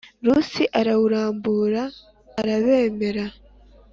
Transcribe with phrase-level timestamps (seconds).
[0.25, 1.83] Rusi arawurambura
[2.39, 3.25] arabemeza